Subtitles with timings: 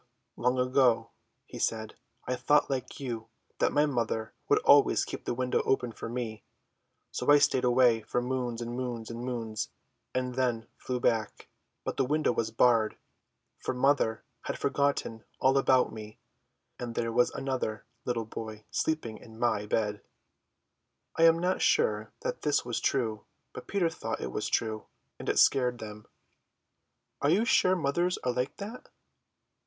[0.35, 1.11] "Long ago,"
[1.45, 1.93] he said,
[2.25, 3.27] "I thought like you
[3.59, 6.43] that my mother would always keep the window open for me,
[7.11, 9.69] so I stayed away for moons and moons and moons,
[10.11, 11.49] and then flew back;
[11.85, 12.97] but the window was barred,
[13.59, 16.17] for mother had forgotten all about me,
[16.79, 20.01] and there was another little boy sleeping in my bed."
[21.15, 24.87] I am not sure that this was true, but Peter thought it was true;
[25.19, 26.07] and it scared them.
[27.21, 28.89] "Are you sure mothers are like that?"